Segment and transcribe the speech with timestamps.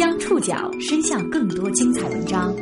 [0.00, 2.56] 将触角伸向更多精彩文章，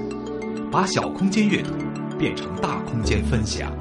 [0.72, 1.70] 把小空间阅读
[2.18, 3.72] 变成大空间分享。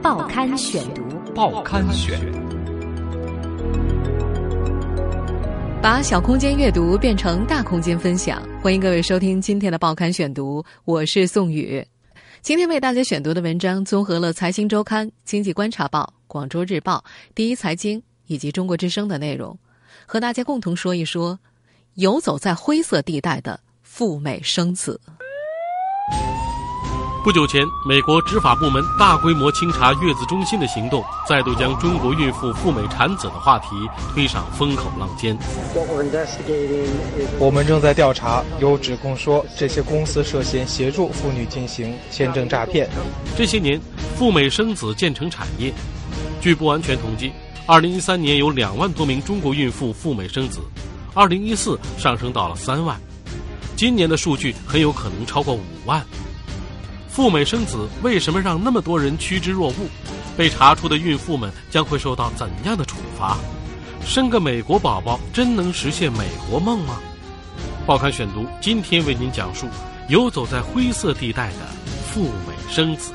[0.00, 1.02] 报刊选读，
[1.34, 2.16] 报刊选。
[5.82, 11.84] 把小空间阅读变成大空间分享，欢迎各位收听今天的报刊选读，我是宋宇。
[12.40, 16.98] 今天为大家选读的文章综合了《财经周刊》《经济观察报》《广州日报》
[17.34, 17.98] 《第一财经》
[18.28, 19.58] 以及《中国之声》的内容，
[20.06, 21.36] 和大家共同说一说
[21.98, 25.00] 游走在灰色地带的赴美生子。
[27.24, 33.66] 不久前，美国执法部门大规模清查月子中心的行动，再度将中国孕妇赴美产子的话题
[34.14, 35.36] 推上风口浪尖。
[37.40, 42.88] 我们正在调查，有指控说这些公司涉嫌协助妇女进行签证诈骗。
[43.36, 43.80] 这些年，
[44.16, 45.74] 赴美生子建成产业。
[46.40, 47.32] 据不完全统计，
[47.66, 50.60] 二零一三年有两万多名中国孕妇赴美生子，
[51.18, 52.96] 二零一四上升到了三万，
[53.74, 56.00] 今年的数据很有可能超过五万。
[57.08, 59.88] 赴美生子为什么让那么多人趋之若鹜？
[60.36, 63.36] 被查出的孕妇们将会受到怎样的处罚？
[64.06, 67.00] 生个美国宝宝真能实现美国梦吗？
[67.84, 69.66] 报刊选读今天为您讲述
[70.08, 71.66] 游走在灰色地带的
[72.06, 73.12] 赴美生子。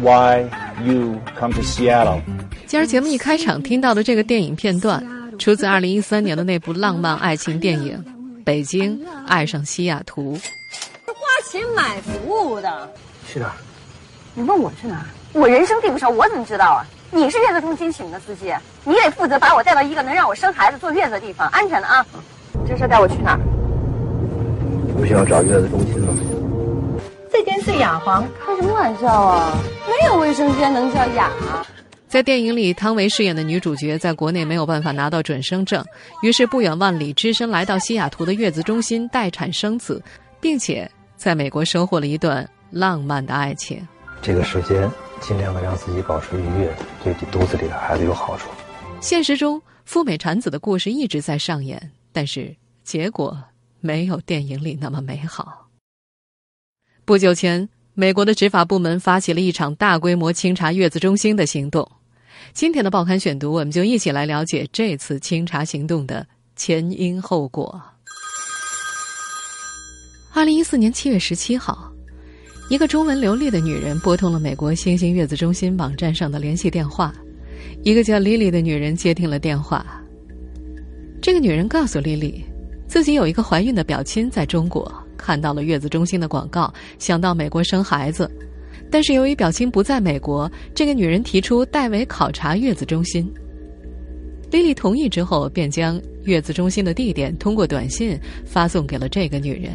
[0.00, 0.48] Why
[0.84, 2.20] you come to Seattle？
[2.66, 5.04] 今儿节目一开场听到的这个电影片段，
[5.38, 8.02] 出自二零一三年的那部浪漫爱情电影
[8.44, 10.36] 《北京爱上西雅图》。
[11.06, 11.14] 花
[11.50, 12.90] 钱买服务的，
[13.26, 13.52] 去哪儿？
[14.34, 15.06] 你问我去哪儿？
[15.32, 16.84] 我人生地不熟，我怎么知道啊？
[17.10, 18.52] 你是月子中心请的司机，
[18.84, 22.04] 你得负责把我带到一个能让我生孩子、坐月子的地方，安全的啊！
[22.66, 23.40] 这事带我去哪儿？
[24.96, 26.14] 不需要找月子中心吗？
[27.32, 29.56] 这间是雅房，开什么玩笑啊？
[29.88, 31.30] 没有卫生间能叫雅？
[32.06, 35.82] 在电影里，汤唯饰演的女主角在国内没有办法拿到准生证，
[36.22, 40.02] 于是不远万里只身来到西雅图的月子中心待产生子，
[40.40, 43.80] 并且在美国收获了一段浪漫的爱情。
[44.20, 46.70] 这个时间尽量的让自己保持愉悦，
[47.02, 48.50] 对你肚子里的孩子有好处。
[49.00, 53.42] 现实中，赴美产子的故事一直在上演，但是结果
[53.80, 55.66] 没有电影里那么美好。
[57.04, 61.90] 不久前，美国的执法部门发起了一场大规模清查月子中心的行动。
[62.52, 66.24] 今天的报刊选读，我们就一起来了解这次清查行动的
[66.54, 67.82] 前因后果。
[70.32, 71.92] 二零一四年七月十七号，
[72.70, 77.12] 一个中文流利的女人拨通了美国新兴月子中心网站上的联系电话。
[77.82, 79.84] 一个叫莉莉的女人接听了电话。
[81.20, 82.44] 这个女人告诉莉莉，
[82.86, 88.28] 自己有一个怀孕的表亲在中国，看到了月子中心的广告，想到美国生孩子。
[88.90, 93.32] 但是由于表亲不在美国，这个女人提出代为考察月子中心。
[94.50, 99.72] 莉莉同意之后，便将月子中心的地点通过短信发送给了这个女人，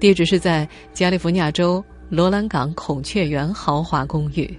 [0.00, 4.52] 地址是在加利福尼亚州罗兰港孔雀园豪华公寓。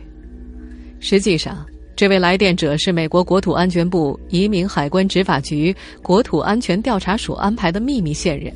[1.00, 1.64] 实际上，
[1.96, 8.52] 这位来电者是美国国土安全部移民海关执法局国土安全调查所安排的秘密线人。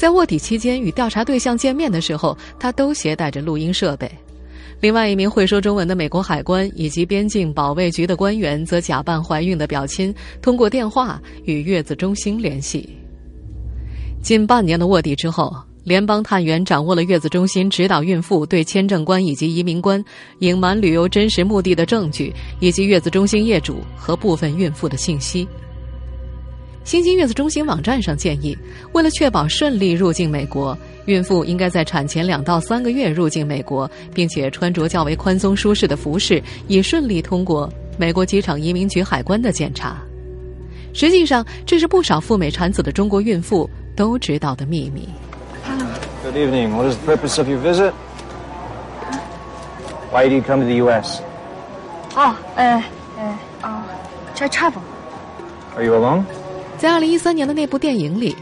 [0.00, 4.10] 在卧底期间与调查对象见面的时候，他都携带着录音设备。
[4.80, 12.88] 另外一名会说中文的美国海关以及边境保卫局的官员则假扮怀孕的表亲，通过电话与月子中心联系。
[14.22, 20.02] 近半年的卧底之后，联邦探员掌握了月子中心指导孕妇对签证官以及移民官
[20.38, 25.46] 隐瞒旅游真实目的的证据，以及月子中心业主和部分孕妇的信息。
[26.90, 28.58] 新兴月子中心网站上建议，
[28.94, 39.98] 为了确保顺利入境美国，孕妇应该在产前两到三个月入境美国，并且穿着较为宽松舒适的服饰，以顺利通过美国机场移民局海关的检查。
[40.92, 45.08] 实际上，这是不少赴美产子的中国孕妇都知道的秘密。
[46.24, 46.74] Good evening.
[46.74, 47.92] What is the purpose of your visit?
[50.10, 51.20] Why do you come to the U.S.?
[52.16, 52.82] 哦，呃，
[53.16, 53.82] 呃，哦
[54.34, 54.80] ，to travel。
[55.76, 56.24] Are you alone?
[56.80, 58.34] 在二零一三年的那部电影里，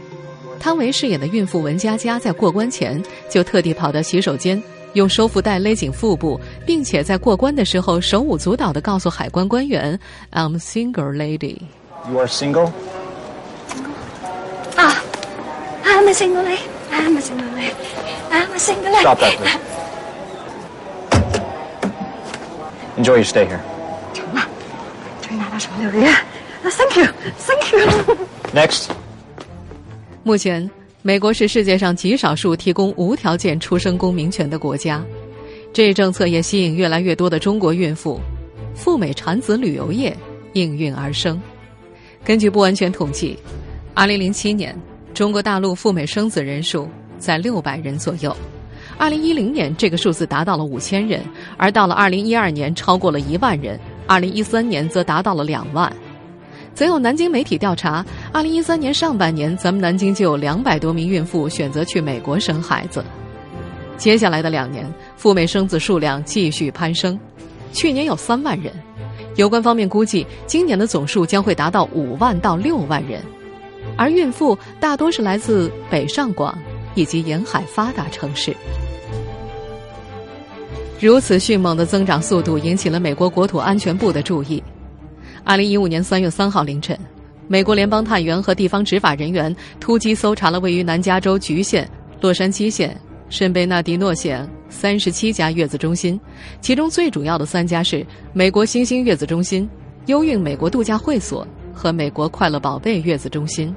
[0.61, 4.63] 汤唯饰演的孕妇文佳佳在过关前就特地跑到洗手间，
[4.93, 9.99] 用收腹带勒紧腹部，并且在过关的时候手舞足蹈地告诉海关官员
[10.31, 11.57] ：“I'm single lady。
[12.09, 12.71] You are single?
[14.77, 14.95] 啊
[15.83, 16.59] ，I'm a single lady.
[16.93, 17.73] I'm a single lady.
[18.31, 19.01] I'm a single lady.
[19.01, 19.59] Stop that, please.
[22.95, 23.59] Enjoy your stay here.
[24.13, 24.47] 成了，
[25.21, 26.09] 终于拿到手六个月。
[26.63, 27.05] Thank you,
[27.37, 28.17] thank you.
[28.53, 28.89] Next.
[30.23, 30.69] 目前，
[31.01, 35.03] 美国是世界上极少数提供无条件出生公民权的国家，
[35.73, 38.19] 这一政策也吸引越来越多的中国孕妇。
[38.75, 40.15] 赴美产子旅游业
[40.53, 41.41] 应运而生。
[42.23, 43.37] 根据不完全统计
[43.93, 44.73] 二零零七年
[45.13, 48.33] 中国大陆赴美生子人数在六百人左右
[48.97, 51.21] 二零一零年这个数字达到了5000人，
[51.57, 55.91] 而到了二零一二年超过了一万人二零一三年则达到了两万。
[56.73, 63.03] 则有南京媒体调查，2013年上半年咱们南京就有200多名孕妇选择去美国生孩子。
[63.97, 64.85] 接下来的两年，
[65.17, 67.19] 赴美生子数量继续攀升，
[67.73, 68.71] 去年有三万人，
[69.35, 73.21] 有关方面估计，今年的总数将会达到五万到六万人，
[73.97, 76.57] 而孕妇大多是来自北上广
[76.95, 78.55] 以及沿海发达城市。
[81.01, 84.63] 如此迅猛的增长速度引起了美国国土安全部的注意。
[85.43, 86.97] 二零一五年三月三号凌晨，
[87.47, 91.89] 美国联邦探员和地方执法人员突击搜查了位于南加州橘县、
[92.21, 92.95] 洛杉矶县。
[93.29, 96.19] 圣贝纳迪诺县三十七家月子中心，
[96.61, 98.03] 其中最主要的三家是
[98.33, 99.69] 美国新兴月子中心、
[100.07, 103.71] 优运美国度假会所和美国快乐宝贝月子中心。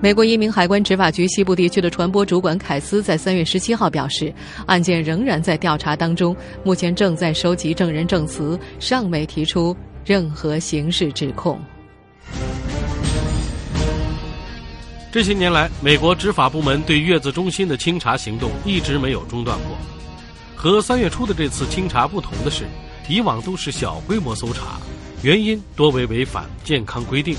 [0.00, 4.32] 美国移民海关执法局西部地区的传播主管凯斯在三月十七号表示，
[4.66, 9.76] 案件仍然在调查当中，目前正在收集证人证词，尚未提出
[10.08, 11.60] 任何刑事指控。
[15.12, 19.76] 这些年来，美国执法部门对月子中心的清查行动一直没有中断过。
[20.56, 22.64] 和三月初的这次清查不同的是，
[23.06, 24.80] 以往都是小规模搜查，
[25.20, 27.36] 原因多为违反健康规定。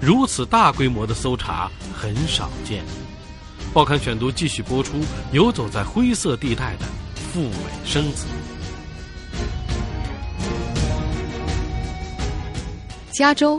[0.00, 2.84] 如此大规模的搜查很少见。
[3.74, 5.00] 报刊选读继续播出：
[5.32, 6.86] 游走在灰色地带的
[7.16, 8.26] 赴美生子。
[13.16, 13.58] 加州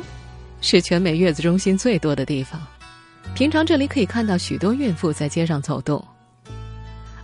[0.61, 2.61] 是全美月子中心最多的地方。
[3.33, 6.05] 平常这里可以看到许多孕妇在街上走动，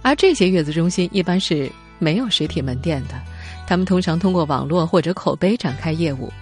[0.02, 3.14] 而这些月子中心一般是没有实体门店的，
[3.68, 6.34] 他们通常通过网络或者口碑展开业务。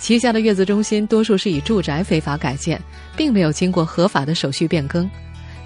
[0.00, 2.82] 旗下的月子中心多数是以住宅非法改建，
[3.16, 5.08] 并没有经过合法的手续变更，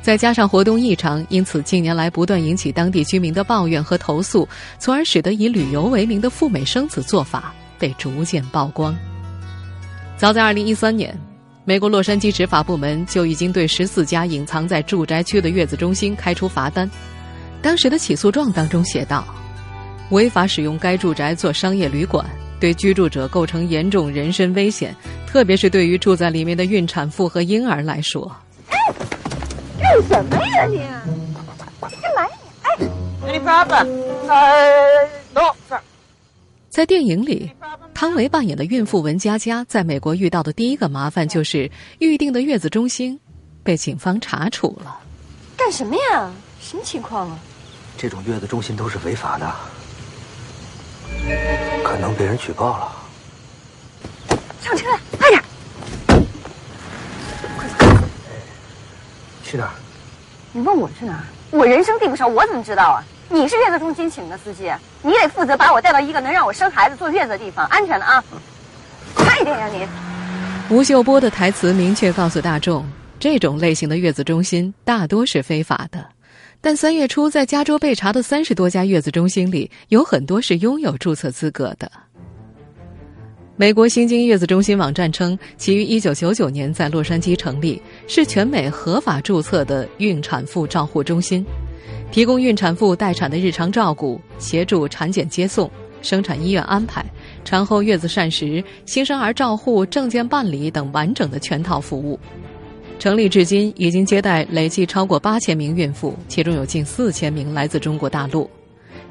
[0.02, 4.46] 再加上活动异常，因此近年来不断引起当地居民的抱怨和投诉，
[4.78, 8.94] 从而使得以旅游为名的赴美生子做法被逐渐曝光。
[10.16, 11.16] 早在二零一三年。
[11.66, 16.90] 美国洛杉矶执法部门就已经对十四家隐藏在住宅区的月子中心开出罚单。
[17.62, 19.24] 当时的起诉状当中写道
[20.12, 22.22] ：“违法使用该住宅做商业旅馆，
[22.60, 24.94] 对居住者构成严重人身危险，
[25.26, 28.30] 特别是对于住在里面的孕产妇和婴儿来说。”
[28.68, 28.76] 哎，
[29.80, 30.82] 干什么呀你？
[31.80, 32.28] 干嘛呀
[32.78, 32.86] 你？
[33.26, 33.88] 哎，Any problem？
[34.28, 35.80] 呃，No，sir。
[36.74, 37.48] 在电影里，
[37.94, 43.16] 汤唯扮演的孕妇文佳佳在美国遇到的第一个麻烦就是预定的月子中心
[43.62, 44.98] 被警方查处了。
[45.56, 46.28] 干什么呀？
[46.60, 47.38] 什么情况啊？
[47.96, 49.54] 这种月子中心都是违法的，
[51.84, 52.92] 可能被人举报了。
[54.60, 55.40] 上车，快点！
[59.44, 59.70] 去哪儿？
[60.52, 61.22] 你问我去哪儿？
[61.52, 62.98] 我人生地不熟，我怎么知道啊？
[63.28, 64.72] 你是月子中心请的司机，
[65.06, 68.24] 你得负责把我带到一个能让我生孩子、坐月子的地方，安全的啊！
[69.14, 69.86] 快点呀你！
[70.74, 72.82] 吴秀波的台词明确告诉大众，
[73.20, 76.06] 这种类型的月子中心大多是非法的。
[76.62, 81.92] 但三月初在加州被查的三十多家月子中心里，有很多是拥有注册资格的。
[83.56, 91.44] 美国新京月子中心网站称，其于一九九九年在洛杉矶成立，是全美合法注册的孕产妇照护中心。
[92.10, 95.68] 提供孕产妇待产的日常照顾，协助产检接送、
[96.00, 97.04] 生产医院安排、
[97.44, 102.18] 产后月子膳食、新生儿照护、证件办理等完整的全套服务。
[103.00, 108.48] 成立至今，已经接待累计超过八千名孕妇，其中有近四千名来自中国大陆。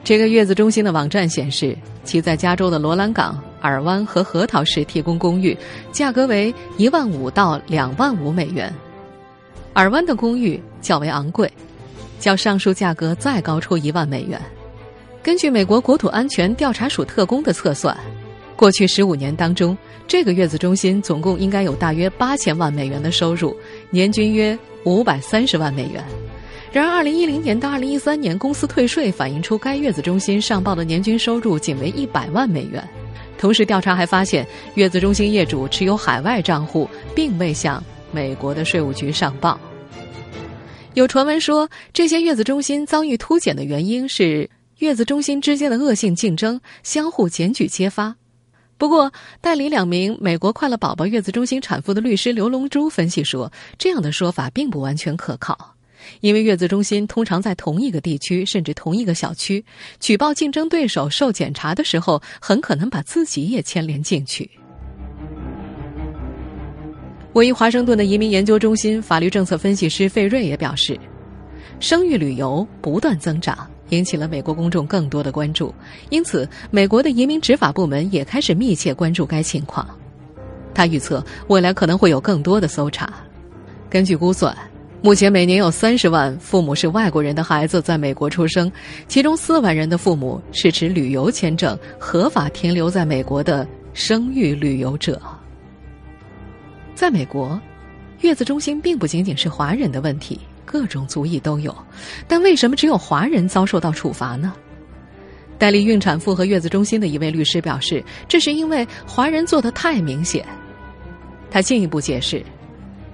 [0.05, 5.57] 这个月子中心的网站显示，其在加州的罗兰港、尔湾和核桃市提供公寓，
[5.91, 8.73] 价格为一万五到两万五美元。
[9.73, 11.51] 尔湾的公寓较为昂贵。
[12.23, 14.39] 较上述价格再高出一万美元。
[15.21, 17.97] 根据美国国土安全调查署特工的测算，
[18.55, 19.77] 过去十五年当中，
[20.07, 23.55] 这个月子中心总共应该有大约八千万美元的收入，
[23.89, 26.03] 年均约五百三十万美元。
[26.71, 32.83] 然而，二零一零年到二零一三年，公司退税反映出该月子中心上报的年均收入仅为一百万美元。
[33.37, 39.59] 同时，调查还发现，月子中心业主持有海外账户，并未向美国的税务局上报。
[40.93, 44.47] 有传闻说，这些月子中心遭遇突检的原因是
[44.77, 48.15] 月子中心之间的恶性竞争，相互检举揭发。
[48.77, 55.75] 不过，代理两名美国快乐宝宝月子中心产妇的律师刘龙珠分析说，这样的说法并不完全可靠。
[56.19, 59.65] 因为月子中心通常在同一个地区甚至同一个小区，
[60.00, 64.47] 举报竞争对手受检查的时候，很可能把自己也牵连进去。
[67.33, 70.97] 位于华盛顿的移民研究中心法律政策分析师费瑞也表示，
[71.79, 75.73] 生育旅游不断增长，引起了美国公众更多的关注，
[76.11, 79.87] 因此，美国的移民执法部门也开始密切关注该情况。
[80.75, 83.11] 他预测，未来可能会有更多的搜查。
[83.89, 84.55] 根据估算，
[85.01, 88.71] 目前每年有三十万父母是外国人的孩子在美国出生，
[89.07, 95.19] 其中四万人的父母是持旅游签证合法停留在美国的生育旅游者。
[96.95, 97.59] 在美国，
[98.21, 101.75] 月子中心并不仅仅是华人的问题，各种族裔都有。
[102.27, 104.53] 但为什么只有华人遭受到处罚呢？
[105.57, 110.45] 代理孕产妇和月子中心的一位律师表示，这是因为华人做的太明显。
[111.50, 112.43] 他进一步解释，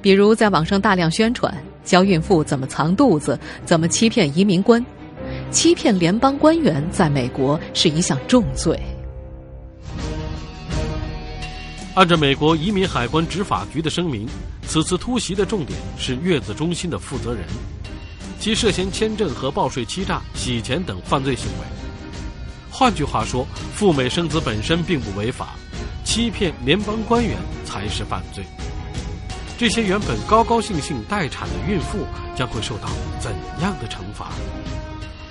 [0.02, 4.84] 比如在网上大量宣传教孕妇怎么藏肚子、怎么欺骗移民官、
[5.52, 8.80] 欺骗联邦官员，在美国是一项重罪。
[12.00, 14.26] 按照美国移民海关执法局的声明，
[14.66, 17.44] 此次突袭的重点是月子中心的负责人，
[18.40, 21.68] 其涉嫌签证和报税欺诈、洗钱等犯罪行为。
[22.72, 25.56] 换句话说，赴美生子本身并不违法，
[26.06, 28.46] 欺骗联邦官员才是犯罪。
[29.58, 32.88] 这些原本高高兴兴待产的孕妇将会受到
[33.20, 34.30] 怎样的惩罚？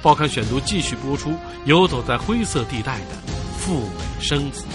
[0.02, 1.32] 报刊选读继续播出：
[1.64, 3.16] 游走在灰色地带的
[3.56, 4.66] 赴美生子。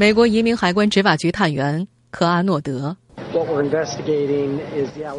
[0.00, 2.96] 美国移民海关执法局探员科阿诺德，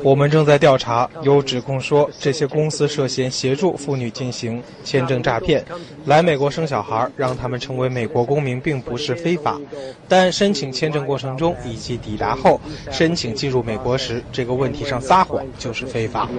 [0.02, 5.66] 我们正在调查，有指控说这些公司涉嫌协助妇女进行签证诈骗，
[6.06, 9.60] 来美国生小孩，让他们成为美国公民，并不是非法。
[10.08, 16.30] 但申请签证过程中以及抵达后申请进入美国时，这个问题上撒谎就是非法。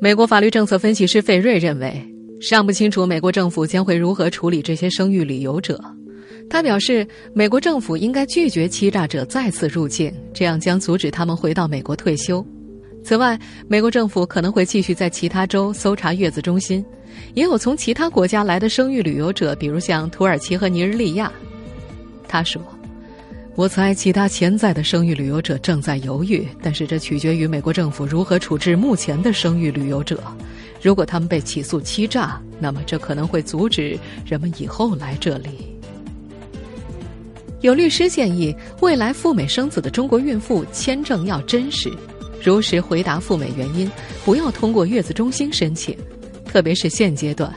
[0.00, 1.92] 美国法律政策分析师费瑞认为，
[2.40, 5.82] 尚不清楚美国政府将会如何处理这些生育旅游者。
[6.48, 12.44] 他表示，美国政府应该拒绝欺诈者再次入境，这样将阻止他们回到美国退休。
[13.02, 16.84] 此外，美国政府可能会继续在其他州搜查月子中心，
[17.34, 21.30] 也有从其他国家来的生育旅游者，比如像土耳其和尼日利亚。
[22.28, 22.62] 他说
[23.56, 30.22] ：“我猜其他潜在的生育旅游者正在犹豫，但是这取决于美国政府如何处置目前的生育旅游者。
[30.80, 35.50] 如果他们被起诉欺诈，那么这可能会阻止人们以后来这里。”
[37.64, 41.90] 有律师建议，未来赴美生子的中国孕妇签证要真实，
[42.42, 43.90] 如实回答赴美原因，
[44.22, 45.96] 不要通过月子中心申请。
[46.44, 47.50] 特别是现阶段，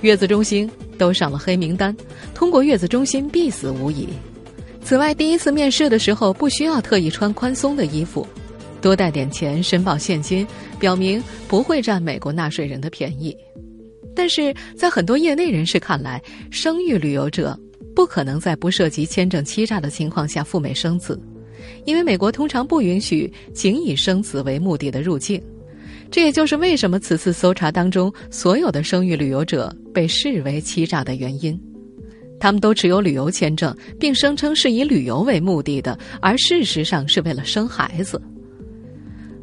[0.00, 1.96] 月子中心都上了黑名单，
[2.34, 4.08] 通过月子中心必死无疑。
[4.82, 8.26] 此外，第一次面试的时候不需要特意穿宽松的衣服，
[8.80, 10.44] 多带点钱，申报现金，
[10.80, 13.32] 表明不会占美国纳税人的便宜。
[14.12, 17.56] 但是在很多业内人士看来，生育旅游者。
[17.94, 21.20] 不可能在不涉及签证欺诈的情况下赴美生子，
[21.84, 25.42] 因为美国通常不允许仅以生子为目的的入境。
[26.10, 31.58] 这也就是为什么此次搜查当中所有的生育旅游者被视为欺诈的原因。
[32.38, 38.20] 他们都持有旅游签证，并声称是以旅游为目的的，而事实上是为了生孩子。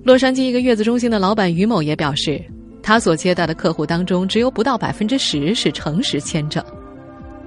[0.03, 2.43] 洛杉矶一个月子中心的老板于某也表示，
[2.83, 6.63] 他所接待的客户当中只有不到百分之十是诚实签证。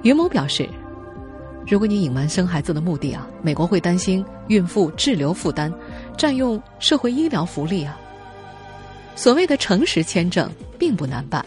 [0.01, 0.67] 于某表示。
[1.67, 5.73] 如果你隐瞒生孩子的目的啊，美国会担心孕妇滞留负担，
[6.17, 7.97] 占用社会医疗福利啊。
[9.15, 11.43] 所谓的诚实签证并不难办，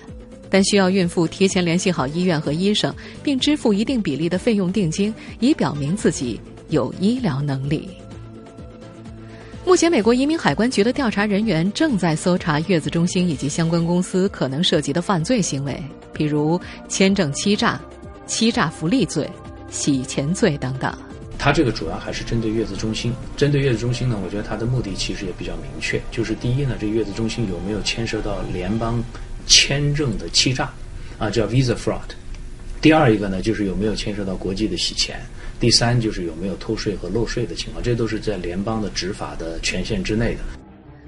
[0.49, 7.89] 但需要孕妇提前联系好医院和医生，并支付一定比例的费用定金，以表明自己有医疗能力。
[9.67, 15.83] 目前，美国移民海关局的调查人员正在搜查月子中心以及相关公司可能涉及的犯罪行为，
[16.13, 16.59] 比如
[16.89, 17.81] 签证欺诈、
[18.27, 19.29] 欺诈福利罪。
[19.71, 20.93] 洗钱罪等等，
[21.39, 23.13] 它这个主要还是针对月子中心。
[23.37, 29.03] 针对月子中心呢，我觉得它的目的其实也比较明确，就是第一呢，这月子中心有没有牵涉到联邦
[29.47, 30.73] 签证的欺诈，
[31.19, 32.01] 啊，叫 visa fraud；
[32.81, 35.17] 第二一个呢，就是有没有牵涉到国际的洗钱；
[35.61, 40.41] 第三就是有没有偷税和漏税的情况，这都是在联邦的执法的权限之内的。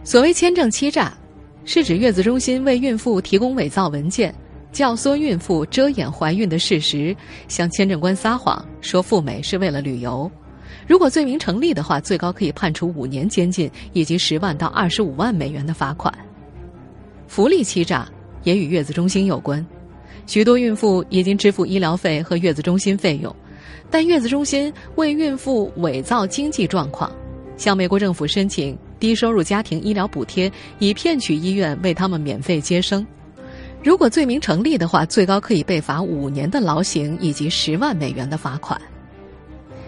[0.05, 1.17] 所谓签证欺诈，
[1.65, 4.35] 是指月子中心为孕妇提供伪造文件。
[4.79, 7.13] 教唆孕妇遮掩怀孕的事实，
[7.49, 10.31] 向签证官撒谎说赴美是为了旅游。
[10.87, 16.17] 如果罪名成立的话，最高可以判处五年监禁以及十万到二十五万美元的罚款。
[17.27, 18.09] 福利欺诈
[18.45, 19.67] 也与月子中心有关，
[20.29, 23.35] 许多孕妇已经支付医疗费和月子中心费用，
[23.91, 27.11] 但月子中心为孕妇伪造经济状况，
[27.57, 33.05] 向美国政府申请低收入家庭医疗补贴，以骗取医院为他们免费接生。
[33.83, 38.81] 如果罪名成立的话，最高可以被罚五年的劳刑以及十万美元的罚款。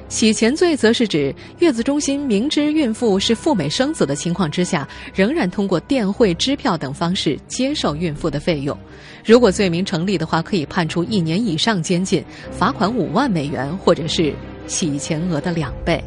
[0.08, 8.76] 洗钱罪则是指月子中心明知孕妇是赴美生子的情况之下，仍然通过电汇、支票等方式接受孕妇的费用。
[9.24, 14.34] 如果罪名成立的话，可以判处一年以上监禁、罚款五万美元，或者是
[14.66, 16.02] 洗钱额的两倍。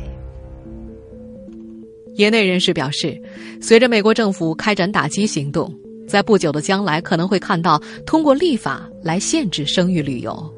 [2.15, 3.17] 业内人士表示，
[3.61, 5.73] 随着美国政府开展打击行动。
[6.07, 10.53] 在不久的将来，可能会看到通过立法来限制生育旅游。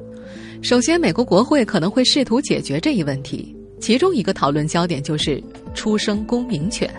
[0.62, 5.42] 首先，美国国会可能会试图解决这一问题，其中一个讨论焦点就是
[5.74, 6.90] 出生公民权。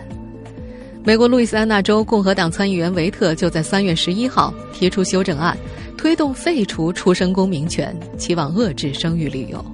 [1.04, 5.56] 美国路易斯安那州共和党参议员维特就在三月十一号提出修正案，
[5.96, 9.64] 推动废除出生公民权，期望遏制生育旅游。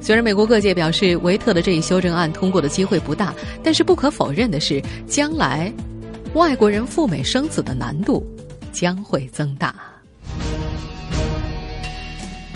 [0.00, 5.72] 虽然美国各界表示维特的这一修正案通过的机会不大，但是不可否认的是，将来。
[6.34, 8.24] 外国人赴美生子的难度
[8.72, 9.74] 将会增大。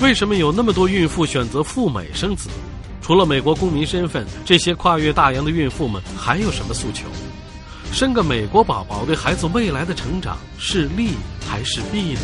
[0.00, 2.49] 为什么有那么多孕妇选择赴美生子？
[3.02, 7.09] 除了美国公民身份，这些跨越大洋的孕妇们还有什么诉求？
[7.93, 11.11] 生个美国宝宝对孩子未来的成长是利
[11.45, 12.21] 还是弊呢？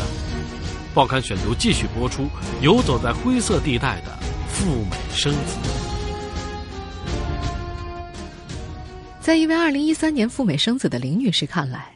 [0.93, 2.27] 报刊选读继续播出：
[2.61, 4.17] 游走在灰色地带的
[4.47, 5.80] 赴美生子。
[9.21, 11.89] 在一位二零一三年赴美生子的林女士看来，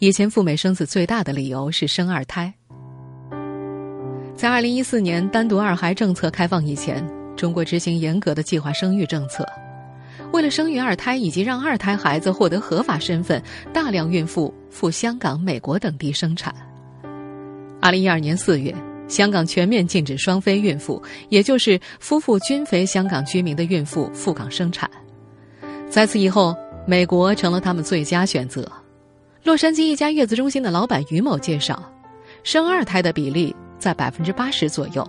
[0.00, 2.52] 以前赴美生子最大的理由是生二胎。
[4.36, 7.02] 在二零一四年单独二孩政策开放以前，
[7.34, 9.48] 中国执行严格的计划生育政策，
[10.30, 16.54] 为了生育二胎以及让二胎孩子获得合法身份，大量孕妇赴香港、美国等地生产。
[17.80, 18.74] 二零一二年四月，
[19.08, 24.88] 香港全面禁止双非孕妇，也就是夫妇均非香港居民的孕妇赴港生产。
[25.88, 26.54] 在此以后，
[26.86, 28.70] 美国成了他们最佳选择。
[29.42, 31.82] 洛杉矶一家月子中心的老板于某介绍，
[32.42, 35.06] 生二胎的比例在百分之八十左右。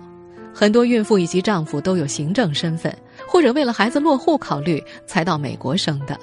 [0.52, 2.96] 很多孕妇以及丈夫都有行政身份，
[3.28, 6.18] 或者为了孩子落户考虑才到美国生的。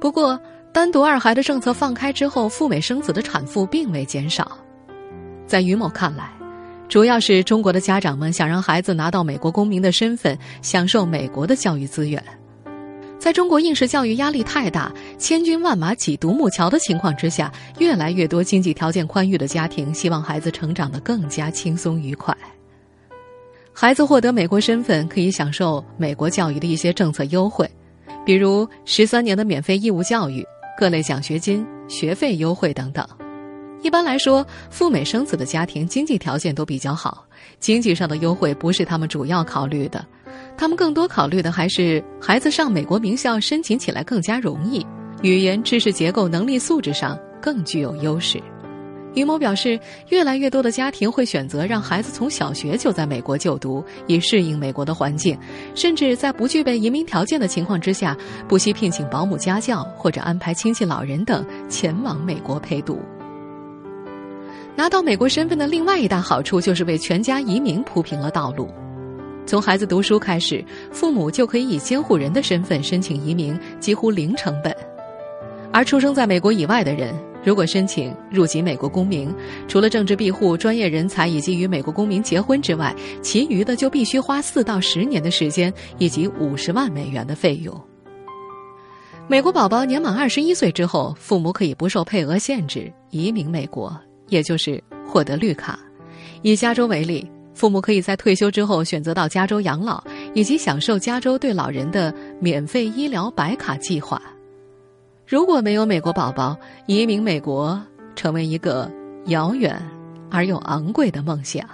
[0.00, 0.40] 不过，
[0.72, 4.56] 单独二孩的政策放开之后，赴美生子的产妇并未减少。
[5.46, 6.30] 在于某看来，
[6.88, 12.22] 主要是中国的家长们想让孩子拿到美国公民的身份，享受美国的教育资源。
[13.24, 22.36] 在中国应试教育压力太大、千军万马挤独木桥的情况之下，越来越多经济条件宽裕的家庭希望孩子成长得更加轻松愉快。
[23.72, 27.66] 孩子获得美国身份可以享受美国教育的一些政策优惠，
[28.26, 33.08] 比如十三年的免费义务教育、各类奖学金、学费优惠等等。
[33.80, 37.24] 一般来说，赴美生子的家庭经济条件都比较好，
[37.58, 40.04] 经济上的优惠不是他们主要考虑的。
[40.56, 44.86] 他们更多考虑的还是孩子上美国名校申请起来更加容易，
[45.22, 48.40] 语言、知识结构、能力素质上更具有优势。
[49.14, 55.38] 于某表示，越来越多的家庭会选择让孩子从小学就在美国就读，以适应美国的环境，
[55.76, 58.16] 甚至在不具备移民条件的情况之下，
[58.48, 62.98] 不惜聘请保姆、家教或者安排亲戚、老人等前往美国陪读。
[64.74, 68.68] 拿到美国身份的另外一大好处，就是为全家移民铺平了道路。
[69.46, 74.74] 从孩子读书开始，父母就可以以监护人的身份申请移民，几乎零成本。
[75.72, 79.32] 而出生在美国以外的人，如果申请入籍美国公民，
[79.68, 87.78] 除了政治庇护、专业人才以及与美国公民结婚之外，其余的就必须花四到十年的时间以及五十万美元的费用。
[89.26, 93.94] 美国宝宝年满二十一岁之后，父母可以不受配额限制移民美国，
[94.28, 95.78] 也就是获得绿卡。
[96.42, 97.28] 以加州为例。
[97.54, 100.02] 父母可以在退休之后选择到加州养老，
[100.34, 104.20] 以及享受加州对老人的免费医疗白卡计划。
[105.26, 107.80] 如果没有美国宝宝，移民美国
[108.16, 108.90] 成为一个
[109.26, 109.80] 遥远
[110.30, 111.64] 而又昂贵的梦想。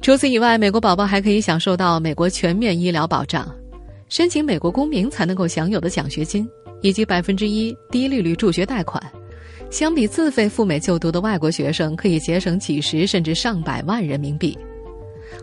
[0.00, 3.48] 除此以外，美国宝宝还可以享受到美国全面医疗保障，
[4.08, 6.48] 申请美国公民才能够享有的奖学金，
[6.80, 9.02] 以及百分之一低利率助学贷款。
[9.70, 14.56] 相比自费赴美就读的外国学生，可以节省几十甚至上百万人民币。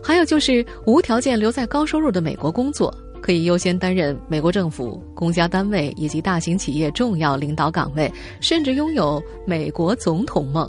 [0.02, 8.10] 还有就是无条件留在高收入的美国工作，可以优先担任美国政府、公家单位以及大型企业重要领导岗位，
[8.40, 10.68] 甚至拥有美国总统梦，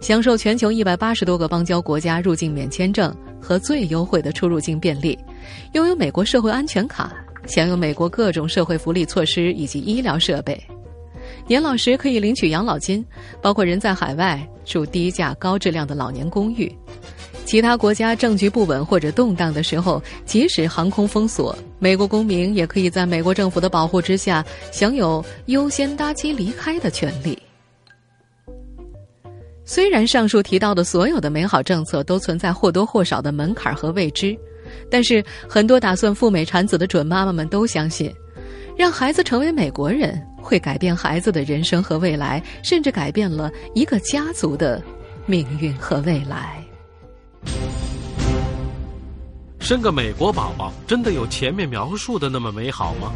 [0.00, 5.18] 享受全球一百八十多个邦交国家入境免签证和最优惠的出入境便利，
[5.72, 7.12] 拥有美国社会安全卡，
[7.46, 10.58] 享有美国各种社会福利措施以及医疗设备。
[11.46, 13.04] 年老时可以领取养老金，
[13.40, 16.70] 包括人在海外住低价高质量的老年公寓。
[17.44, 27.38] 其他国家政局不稳或者动荡的时候，即使航空封锁，美国公民也可以在美国政府的保护之下，享有优先搭机离开的权利。
[29.64, 34.36] 虽然上述提到的所有的美好政策都存在或多或少的门槛和未知，
[34.90, 38.12] 但是很多打算赴美产子的准妈妈们都相信，
[38.76, 44.82] 让孩子成为美国人会改变孩子的人生和未来，甚至改变了一个家族的
[45.24, 46.62] 命运和未来。
[49.58, 53.12] 生个美国宝宝真的有前面描述的那么美好吗？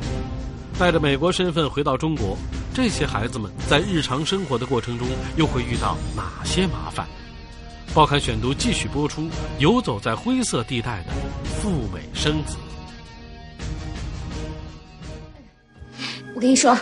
[0.78, 2.38] 带着美国身份回到中国，
[2.72, 7.06] 这些孩子们在日常生活的过程中又会遇到哪些麻烦？
[7.92, 11.12] 报刊选读继续播出，游走在灰色地带的
[11.44, 12.56] 赴美生子。
[16.40, 16.74] 我跟你说，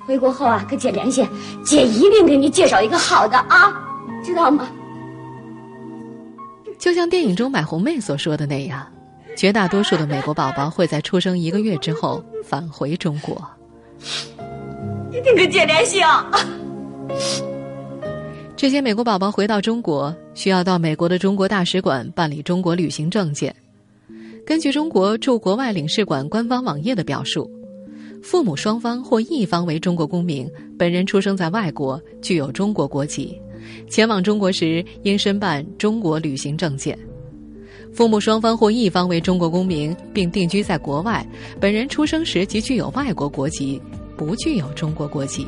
[0.00, 1.26] 回国后啊，跟姐联系，
[1.64, 3.72] 姐一定给你介绍一个好的啊，
[4.22, 4.68] 知道吗？
[6.78, 8.86] 就像电影中买红妹所说的那样。
[9.34, 13.42] 绝大多数的美国宝宝会在出生一个月之后返回中国。
[15.10, 16.30] 一定跟姐联系啊！
[18.54, 23.56] 这些美国宝宝回到中国，需要到美国的中国大使馆办理中国旅行证件。
[24.44, 27.50] 根据中国驻国外领事馆官方网页的表述，
[28.22, 33.36] 父母双方或一方为中国公民，本人出生在外国，具有中国国籍，
[33.90, 36.96] 前往中国时应申办中国旅行证件。
[37.92, 41.26] 父母双方或一方为中国公民，并定居在国外，
[41.60, 43.82] 本人出生时即具有外国国籍，
[44.16, 45.46] 不具有中国国籍，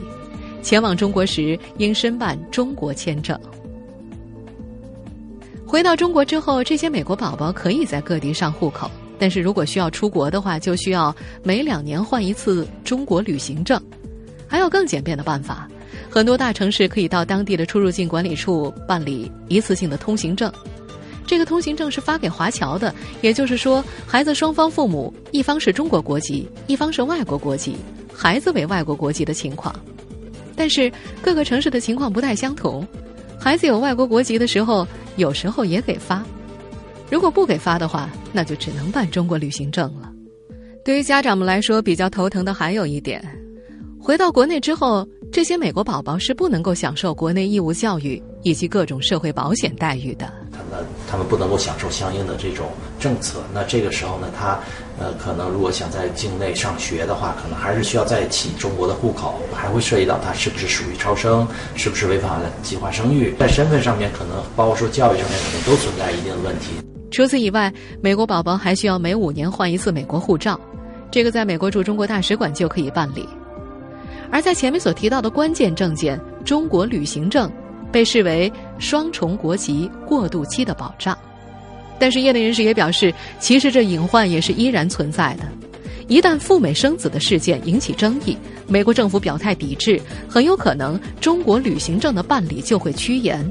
[0.60, 3.38] 前往中国时应申办中国签证。
[5.64, 13.80] 回到中国之后，这些美国宝宝可以在各地上户口，但是如果需要出国的话，就需要每两年换一次中国旅行证。
[14.46, 15.68] 还有更简便的办法，
[16.10, 20.52] 很多大城市可以到当地的出入境管理处办理一次性的通行证。
[21.26, 27.76] 这个通行证是发给华侨的，也就是说，孩子双方父母一方是中国国籍，一方是外国国籍，
[28.12, 29.74] 孩子为外国国籍的情况。
[30.54, 32.86] 但是各个城市的情况不太相同，
[33.40, 36.22] 孩子有外国国籍的时候，有时候也给发；
[37.10, 40.10] 如果不给发的话，那就只能办中国旅行证了。
[40.84, 43.22] 对于家长们来说，比较头疼的还有一点，
[44.00, 50.30] 回到国内之后，这些美国宝宝是不能够享受国内义务教育以及各种社会保险待遇的。
[50.52, 54.58] 他们他们不能够享受相应的这种政策，那这个时候呢，他
[54.98, 66.74] 呃可能如果想在境内上学的话，可能还是需要再起中国的户口，还会涉及到他是不是属于超生，是不是违反了计划生育，在身份上面可能包括说教育上面可能都存在一定的问题。
[67.14, 70.58] 除此以外，美国宝宝还需要每五年换一次美国护照，
[71.12, 73.28] 这个在美国驻中国大使馆就可以办理。
[74.32, 77.48] 而在前面所提到的关键证件——中国旅行证。
[77.92, 81.16] 被视为双重国籍过渡期的保障，
[81.96, 85.44] 但是业内人士也表示，其实这隐患也是依然存在的。
[86.08, 93.48] 一旦赴美生子的事件引起争议，美国政府表态抵制，很有可能中国旅行证的办理就会趋严。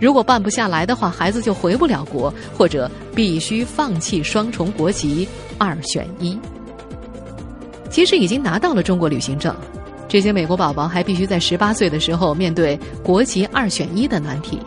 [0.00, 5.26] 如果办不下来的话，孩子就回不了国，或者必须放弃双重国籍，
[5.58, 6.38] 二选一。
[7.90, 9.54] 其实已经拿到了中国旅行证。
[10.08, 14.58] 这些美国宝宝还必须在十八岁的时候面对国籍二选一的难题，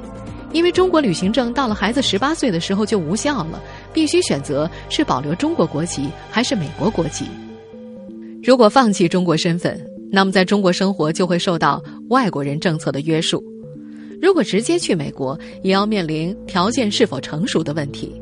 [0.51, 3.59] 因为中国旅行证到了孩子十八岁的时候就无效了，
[3.91, 7.25] 必须选择是保留中国国籍还是美国国籍。
[8.43, 9.79] 如果放弃中国身份，
[10.11, 13.39] 那么在中国生活就会受到外国人政策的约束；
[14.21, 18.21] 如果直接去美国，也要面临条件是否成熟的问题。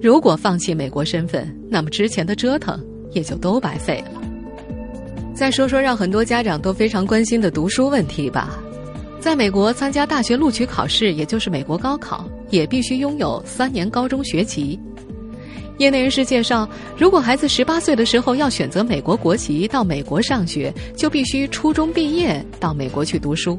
[0.00, 4.22] 如果放弃美国身份，那么之前的折腾也就都白费了。
[5.34, 8.58] 再说说让很多家长都非常关心的读书问题吧。
[9.20, 14.80] 在美国参加大学录取考试，也就是美国高考，也必须拥有三年高中学籍。
[15.78, 23.58] 业内人士介绍，如果孩子十八岁的时候要选择美国国籍到美国上学，就必须初中毕业到美国去读书。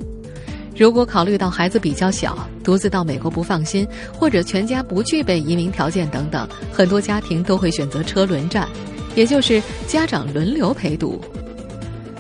[0.76, 8.68] 如果考虑到孩子比较小，独自到美国不放心，或者全家不具备移民条件等等，很多家庭都会选择车轮战，
[9.16, 11.22] 也就是家长轮流陪读。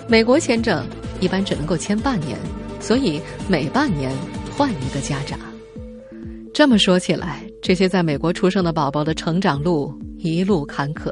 [0.07, 0.85] 美国签证
[1.19, 2.37] 一般只能够签半年，
[2.79, 4.11] 所以每半年
[4.55, 5.39] 换一个家长。
[6.53, 11.11] 这么说起来，这些在美国出生的宝宝的成长路一路坎坷。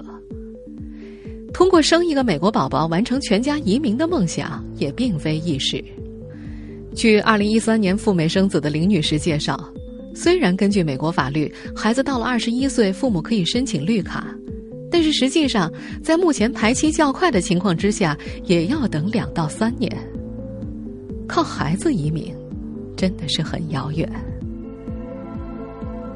[1.52, 5.84] 通过生一个美国宝宝完成全家移民的梦想，也并非易事。
[6.94, 9.58] 据二零一三年赴美生子的林女士介绍，
[10.14, 14.28] 虽然根据美国法律，孩子到了二十一岁，父母可以申请绿卡。
[14.92, 15.72] 但是实际上，
[16.04, 19.90] 在目前排期较快的情况之下，也要等两到三年。
[21.28, 22.36] 靠孩子移民，
[22.98, 24.08] 真的是很遥远。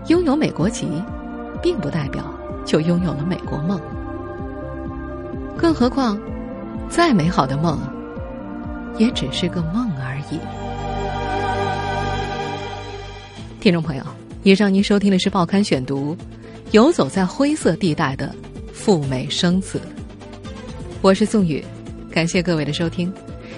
[0.09, 0.85] 拥有美国籍，
[1.63, 2.25] 并不代表
[2.65, 3.79] 就拥有了美国梦。
[5.57, 6.19] 更何况，
[6.89, 7.79] 再美好的梦，
[8.97, 10.39] 也只是个梦而已。
[13.59, 14.03] 听众朋友，
[14.43, 16.15] 以上您收听的是《报刊选读》，
[16.71, 18.33] 游走在灰色地带的
[18.71, 19.81] 赴美生子。
[21.01, 21.63] 我是宋宇，
[22.11, 23.11] 感谢各位的收听。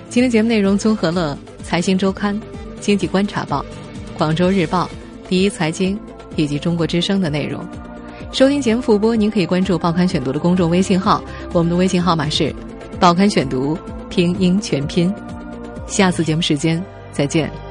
[0.09, 2.35] 今天节目内容综合了《财经周刊》
[2.79, 3.61] 《经济观察报》
[4.17, 4.85] 《广州日报》
[5.29, 5.97] 《第一财经》
[6.35, 7.63] 以及《中国之声》的内容。
[8.31, 11.21] 收听节目复播，您可以关注《报刊选读》的公众微信号，
[11.53, 12.53] 我们的微信号码是
[12.99, 13.77] “报刊选读”
[14.09, 15.13] 拼音全拼。
[15.87, 17.66] 下次节目时间再见。